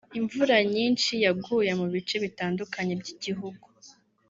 imvura 0.19 0.55
nyinshi 0.73 1.11
yaguye 1.25 1.71
mu 1.79 1.85
bice 1.93 2.15
bitandukanye 2.23 2.93
by’igihugu 3.01 3.65